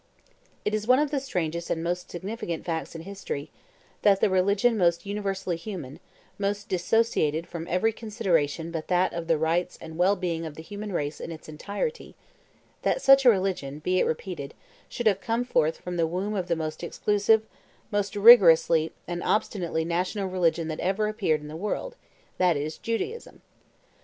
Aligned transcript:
It 0.65 0.73
is 0.73 0.87
one 0.87 0.97
of 0.97 1.11
the 1.11 1.19
strangest 1.19 1.69
and 1.69 1.83
most 1.83 2.09
significant 2.09 2.65
facts 2.65 2.95
in 2.95 3.03
history, 3.03 3.51
that 4.01 4.19
the 4.19 4.31
religion 4.31 4.75
most 4.75 5.05
universally 5.05 5.57
human, 5.57 5.99
most 6.39 6.67
dissociated 6.67 7.45
from 7.45 7.67
every 7.67 7.93
consideration 7.93 8.71
but 8.71 8.87
that 8.87 9.13
of 9.13 9.27
the 9.27 9.37
rights 9.37 9.77
and 9.79 9.99
well 9.99 10.15
being 10.15 10.43
of 10.43 10.55
the 10.55 10.63
human 10.63 10.91
race 10.91 11.19
in 11.21 11.31
its 11.31 11.47
entirety 11.47 12.15
that 12.81 12.99
such 12.99 13.25
a 13.25 13.29
religion, 13.29 13.77
be 13.77 13.99
it 13.99 14.07
repeated, 14.07 14.55
should 14.89 15.05
have 15.05 15.21
come 15.21 15.45
forth 15.45 15.77
from 15.77 15.97
the 15.97 16.07
womb 16.07 16.33
of 16.33 16.47
the 16.47 16.55
most 16.55 16.81
exclusive, 16.83 17.43
most 17.91 18.15
rigorously 18.15 18.91
and 19.07 19.21
obstinately 19.23 19.85
national 19.85 20.27
religion 20.27 20.67
that 20.67 20.79
ever 20.79 21.07
appeared 21.09 21.41
in 21.41 21.47
the 21.47 21.55
world, 21.55 21.95
that 22.39 22.57
is, 22.57 22.79
Judaism. 22.79 23.43